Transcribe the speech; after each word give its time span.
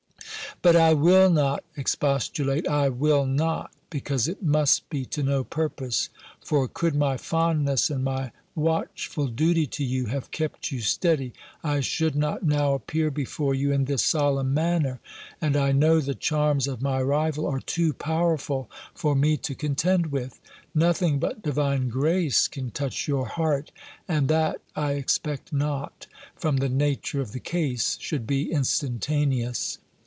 "But 0.63 0.75
I 0.75 0.93
will 0.93 1.31
not 1.31 1.63
expostulate: 1.75 2.67
I 2.67 2.87
will 2.89 3.25
not, 3.25 3.71
because 3.89 4.27
it 4.27 4.43
must 4.43 4.87
be 4.91 5.05
to 5.05 5.23
no 5.23 5.43
purpose; 5.43 6.09
for 6.45 6.67
could 6.67 6.93
my 6.93 7.17
fondness, 7.17 7.89
and 7.89 8.03
my 8.03 8.31
watchful 8.53 9.25
duty 9.25 9.65
to 9.65 9.83
you, 9.83 10.05
have 10.07 10.29
kept 10.29 10.71
you 10.71 10.79
steady, 10.81 11.33
I 11.63 11.79
should 11.79 12.15
not 12.15 12.43
now 12.43 12.75
appear 12.75 13.09
before 13.09 13.55
you 13.55 13.71
in 13.71 13.85
this 13.85 14.05
solemn 14.05 14.53
manner: 14.53 14.99
and 15.41 15.57
I 15.57 15.71
know 15.71 15.99
the 15.99 16.13
charms 16.13 16.67
of 16.67 16.79
my 16.79 17.01
rival 17.01 17.47
are 17.47 17.61
too 17.61 17.91
powerful 17.93 18.69
for 18.93 19.15
me 19.15 19.37
to 19.37 19.55
contend 19.55 20.07
with. 20.07 20.39
Nothing 20.75 21.17
but 21.17 21.41
divine 21.41 21.89
grace 21.89 22.47
can 22.47 22.69
touch 22.69 23.07
your 23.07 23.25
heart: 23.29 23.71
and 24.07 24.27
that 24.27 24.61
I 24.75 24.91
expect 24.91 25.51
not, 25.51 26.05
from 26.35 26.57
the 26.57 26.69
nature 26.69 27.19
of 27.19 27.31
the 27.31 27.39
case, 27.39 27.97
should 27.99 28.27
be 28.27 28.51
instantaneous. 28.51 29.79